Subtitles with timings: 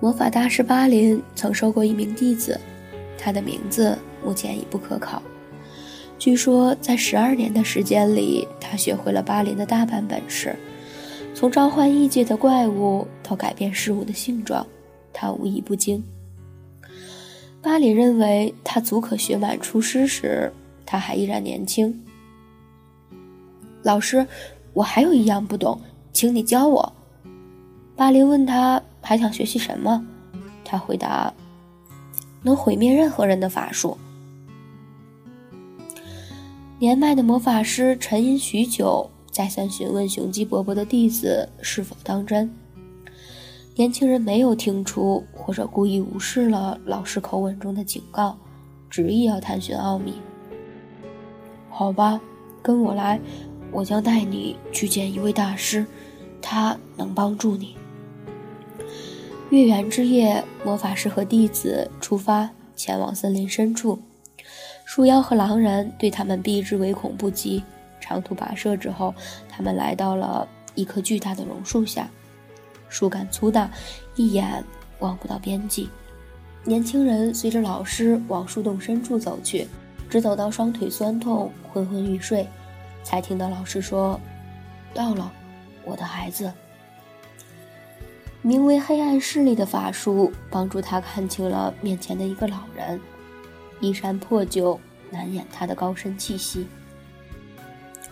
[0.00, 2.58] 魔法大师巴林曾收过一名弟子，
[3.18, 5.20] 他的名字目前已不可考。
[6.20, 10.54] 据说在十二年的时间里，他学会了巴林的大半本事，
[11.34, 14.64] 从召唤异界的怪物到改变事物的性状，
[15.12, 16.00] 他无一不精。
[17.60, 20.52] 巴林认为他足可学满出师时，
[20.86, 21.92] 他还依然年轻。
[23.82, 24.24] 老师，
[24.72, 25.80] 我还有一样不懂，
[26.12, 26.92] 请你教我。
[27.96, 28.80] 巴林问他。
[29.08, 30.04] 还想学习什么？
[30.62, 31.32] 他回答
[32.44, 33.96] ：“能毁灭任何人的法术。”
[36.78, 42.54] 年迈的魔法师沉吟许久，再三询问雄鸡勃勃的弟子是否当真。
[43.76, 48.36] 年轻人没有听出，或者故意无视了老师口吻中的警告，
[48.90, 50.20] 执意要探寻奥秘。
[51.70, 52.20] 好吧，
[52.60, 53.18] 跟我来，
[53.72, 55.86] 我将带你去见一位大师，
[56.42, 57.74] 他能帮助你。
[59.50, 63.98] 月圆之夜，魔法师和弟子出发，前往森林深处。
[64.84, 67.62] 树妖和狼人对他们避之唯恐不及。
[67.98, 69.14] 长途跋涉之后，
[69.48, 72.10] 他们来到了一棵巨大的榕树下，
[72.90, 73.70] 树干粗大，
[74.16, 74.62] 一眼
[74.98, 75.88] 望不到边际。
[76.64, 79.66] 年轻人随着老师往树洞深处走去，
[80.10, 82.46] 直走到双腿酸痛、昏昏欲睡，
[83.02, 84.20] 才听到老师说
[84.92, 85.32] ：“到了，
[85.86, 86.52] 我的孩子。”
[88.40, 93.00] 名为黑暗势力的法术帮助他看清了面前的一个老人，
[93.80, 94.78] 衣衫破旧，
[95.10, 96.66] 难掩他的高深气息。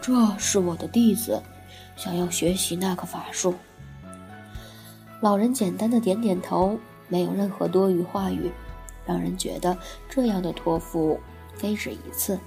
[0.00, 1.40] 这是我的弟子，
[1.96, 3.54] 想要学习那个法术。
[5.20, 6.78] 老人简单的点点头，
[7.08, 8.50] 没有任何多余话语，
[9.06, 9.78] 让人觉得
[10.08, 11.20] 这样的托付
[11.54, 12.38] 非止一次。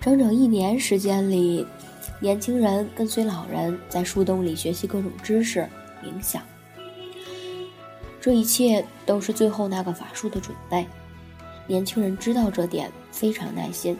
[0.00, 1.66] 整整一年时间里。
[2.20, 5.66] 年轻人跟随老人在树洞里学习各种知识、
[6.04, 6.42] 冥想，
[8.20, 10.86] 这一切都是最后那个法术的准备。
[11.66, 13.96] 年轻人知道这点，非常耐心。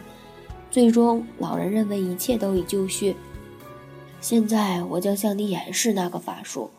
[0.70, 3.16] 最终，老人认为一切都已就绪。
[4.20, 6.70] 现在，我将向你演示那个法术，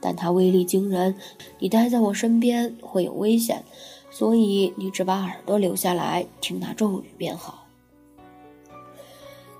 [0.00, 1.14] 但它威力惊人。
[1.58, 3.62] 你待在我身边会有危险，
[4.10, 7.67] 所以你只把耳朵留下来听那咒语便好。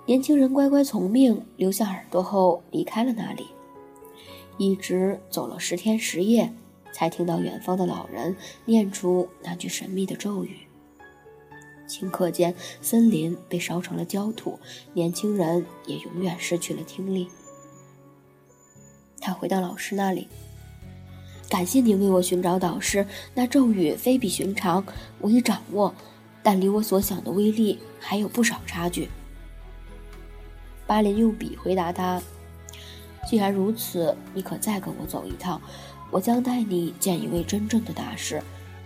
[0.08, 3.46] 年轻人乖乖从命，留下耳朵后离开了那里，
[4.56, 6.50] 一直走了十天十夜，
[6.94, 10.60] 才听到远方的老人念出那句神秘的咒语。
[11.86, 14.58] 顷刻间，森林被烧成了焦土，
[14.94, 17.28] 年轻人也永远失去了听力。
[19.20, 20.26] 他回到老师那里，
[21.50, 23.06] 感谢您为我寻找导师。
[23.34, 24.82] 那咒语非比寻常，
[25.20, 25.94] 我已掌握，
[26.42, 29.10] 但离我所想的威力还有不少差距。
[30.88, 32.20] 巴林用笔回答他
[33.28, 35.60] ：“既然如此，你可再跟我走一趟，
[36.10, 38.42] 我将带你见一位真正的大师，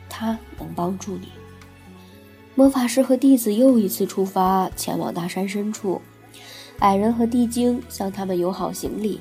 [0.09, 1.29] 他能帮助你。”
[2.57, 6.03] 魔法师和弟子又一次出发，前往大山深处。
[6.81, 9.21] 矮人和地精向他们友好行礼。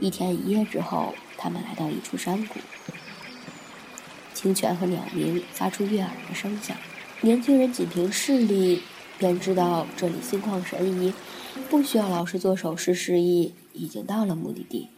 [0.00, 2.54] 一天一夜之后，他们来到一处山谷。
[4.32, 6.74] 清泉和鸟鸣发出悦耳的声响，
[7.20, 8.82] 年轻人仅凭视力
[9.18, 11.12] 便知道这里心旷神怡。
[11.70, 14.88] 不需要老师做手势示意，已经到了目的地。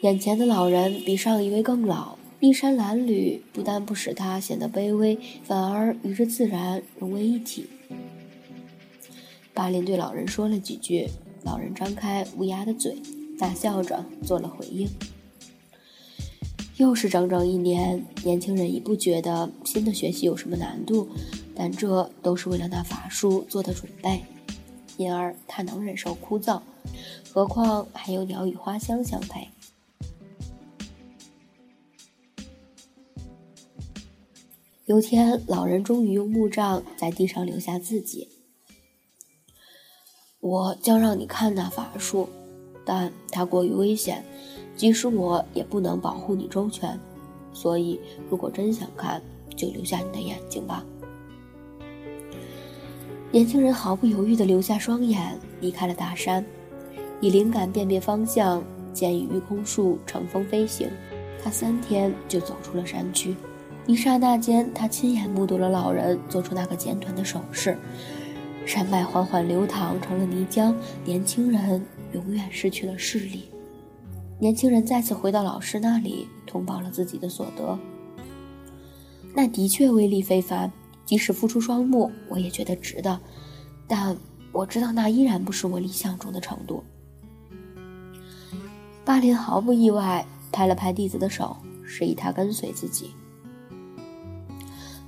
[0.00, 7.68] 眼前的老人比上一位更老，衣衫褴褛不但不使他显得卑微，反而与之自然融为一体。
[9.52, 11.08] 巴林对老人说了几句，
[11.42, 12.96] 老人张开乌鸦的嘴，
[13.38, 14.88] 大笑着做了回应。
[16.76, 21.08] 又是整整一年，年轻人已不觉得新的学习有什么难度，
[21.58, 24.24] 但这都是为了那法术做的准备，
[24.96, 26.62] 因而他能忍受枯燥，
[27.32, 29.48] 何况还有鸟语花香相陪。
[34.86, 38.28] 有天，老人终于用木杖在地上留下自己
[40.40, 42.28] ：“我将让你看那法术，
[42.86, 44.24] 但它过于危险。”
[44.78, 46.96] 即使我也不能保护你周全，
[47.52, 47.98] 所以
[48.30, 49.20] 如果真想看，
[49.56, 50.86] 就留下你的眼睛吧。
[53.30, 56.44] 年轻人毫不犹豫地留下双眼，离开了大山，
[57.20, 58.62] 以灵感辨别方向，
[58.94, 60.88] 建议御空术乘风飞行。
[61.44, 63.36] 他三天就走出了山区，
[63.86, 67.76] 一刹那间，他亲眼目睹了老人做出那个简短的手势，
[68.64, 70.74] 山脉缓缓流淌成了泥浆，
[71.04, 71.84] 年轻人
[72.14, 73.44] 永远失去了视力。
[74.40, 77.78] 年轻人再次回到老师那里，通报了自己的所得。
[79.34, 80.72] 那的确威力非凡，
[81.08, 83.18] 即使付出双目，我也觉得值得。
[83.86, 84.14] 但
[84.52, 86.84] 我知道，那依然不是我理想中的程度。
[89.06, 93.12] 巴林毫不意外，拍了拍弟子的手，示意他跟随自己。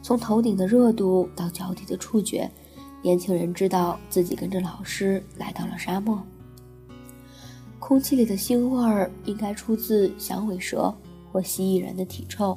[0.01, 2.51] 从头顶的热度到脚底的触觉，
[3.03, 6.19] 年轻人知道自己跟着老师来到了沙漠。
[7.79, 10.95] 空气里的腥味儿应该出自响尾蛇
[11.31, 12.57] 或蜥蜴人的体臭。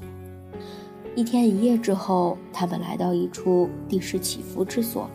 [1.16, 5.08] 一天一夜之后，他们来到一处地势起伏之所。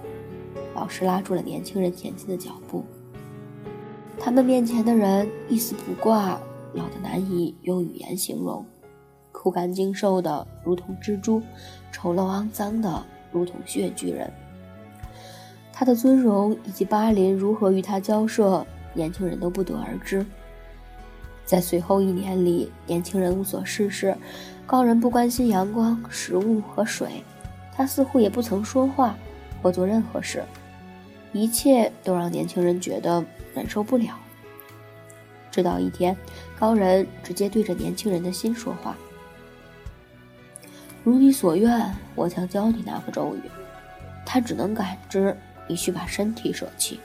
[0.75, 2.85] 老师拉住了年轻人前进的脚步。
[4.17, 6.41] 他们面前的人一丝不挂，
[6.73, 8.65] 老得难以用语言形容，
[9.33, 11.43] 枯干精瘦的如同蜘蛛，
[11.91, 14.33] 丑陋肮脏的如同血巨人。
[15.73, 18.65] 他的尊容以及巴林如何与他交涉。
[18.95, 20.25] 年轻人都不得而知。
[21.49, 24.15] 在随后一年里，年轻人无所事事，
[24.67, 27.25] 高人不关心阳光、食物和水，
[27.75, 29.17] 他似乎也不曾说话
[29.63, 30.45] 或做任何事，
[31.33, 33.25] 一切都让年轻人觉得
[33.55, 34.15] 忍受不了。
[35.51, 36.15] 直到一天，
[36.59, 38.95] 高人直接对着年轻人的心说话
[41.03, 43.41] ：“如你所愿，我将教你那个咒语。
[44.27, 45.35] 他只能感知，
[45.67, 47.01] 你需把身体舍弃。”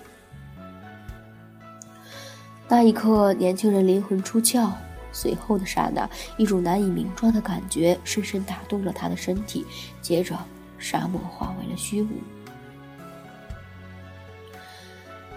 [2.75, 4.67] 那一刻，年轻人灵魂出窍。
[5.11, 9.63] 随后的刹那，一种难以名状的感觉深深打动了他的身体。
[10.01, 10.35] 接着，
[10.79, 12.07] 沙漠化为了虚无。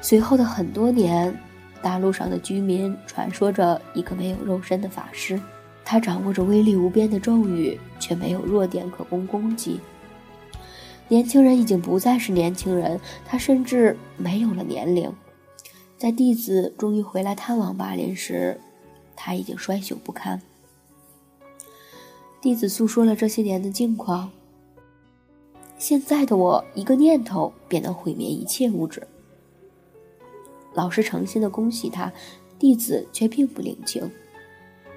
[0.01, 1.39] 随后的很多年，
[1.83, 5.39] 大陆上的居民传说着一个没有肉身的法师，
[5.85, 9.79] 他掌握着威力无边的咒语，却没有弱点可供攻击。
[11.07, 15.13] 年轻人已经不再是年轻人，他甚至没有了年龄。
[15.99, 18.61] 在弟子终于回来探望巴林时，
[19.17, 20.43] 他已经衰朽不堪。
[22.41, 24.31] 弟子诉说了这些年的境况。
[25.79, 29.07] 现在的我，一个念头便能毁灭一切物质。
[30.75, 32.13] 老师诚心的恭喜他，
[32.59, 34.11] 弟子却并不领情，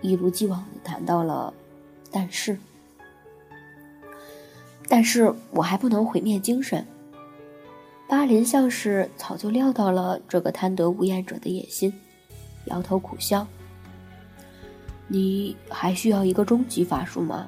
[0.02, 1.54] 一如既往的谈到了，
[2.12, 2.58] 但是，
[4.88, 6.86] 但是我还不能毁灭精神。
[8.10, 11.94] 巴林像是早就料到了这个贪得无厌者的野心，
[12.66, 13.46] 摇头苦笑。
[15.08, 17.48] 你还需要一个终极法术吗？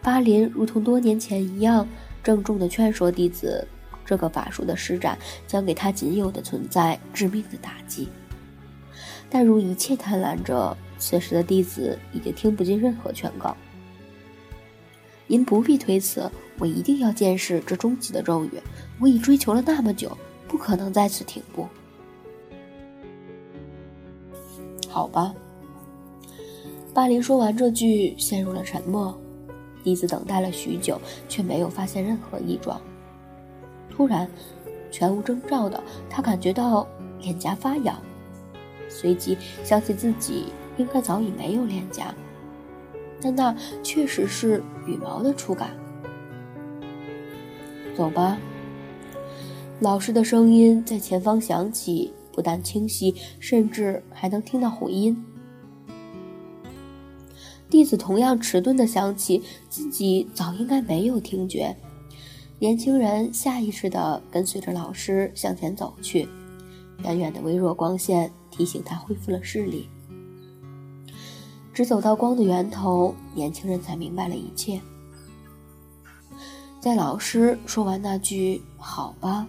[0.00, 1.88] 巴林如同多年前一样，
[2.22, 3.66] 郑重地劝说弟子，
[4.04, 8.08] 这个法术的施展将给他仅有的存在致命的打击。
[9.28, 13.56] 但如一切贪婪者，此时的弟子已经听不进任何劝告。
[15.30, 18.50] 您不必推辞，我一定要见识这终极的咒语。
[18.98, 20.18] 我已追求了那么久，
[20.48, 21.68] 不可能再次停步。
[24.88, 25.32] 好吧。
[26.92, 29.16] 巴林说完这句，陷入了沉默。
[29.84, 32.80] 弟子等待了许久，却没有发现任何异状。
[33.88, 34.28] 突然，
[34.90, 36.84] 全无征兆的，他感觉到
[37.20, 37.96] 脸颊发痒，
[38.88, 40.46] 随即想起自己
[40.76, 42.12] 应该早已没有脸颊。
[43.20, 45.70] 但那确实是羽毛的触感。
[47.96, 48.38] 走吧。
[49.80, 55.24] 老师的声音在前方响起，不但清晰，甚至还能听到回音。
[57.70, 61.74] 弟子同样迟钝的想起自己早应该没有听觉。
[62.58, 66.28] 年轻人下意识地跟随着老师向前走去，
[67.04, 69.88] 远远的微弱光线提醒他恢复了视力。
[71.80, 74.78] 只走到光的源头，年轻人才明白了一切。
[76.78, 79.46] 在老师说完那句“好吧”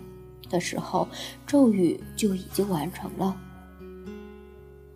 [0.49, 1.05] 的时候，
[1.45, 3.35] 咒语就已经完成了。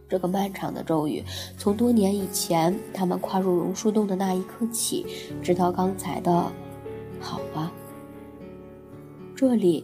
[0.07, 1.21] 这个漫长的咒语，
[1.57, 5.05] 从多年以前他们跨入榕树洞的那一刻起，
[5.43, 6.49] 直到刚才的
[7.19, 7.69] “好吧”，
[9.35, 9.83] 这里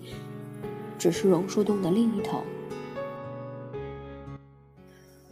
[0.98, 2.42] 只是榕树洞的另一头。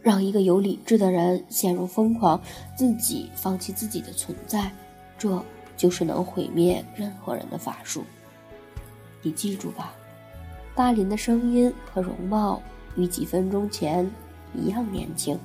[0.02, 2.40] 让一个有理智的人陷入疯狂，
[2.76, 4.70] 自己放弃自己的存在，
[5.18, 5.42] 这
[5.76, 8.04] 就是能毁灭任何人的法术。
[9.22, 9.92] 你记住吧，
[10.74, 12.62] 巴林的声音和容貌
[12.96, 14.10] 与几分钟前。
[14.52, 15.38] 一样年轻。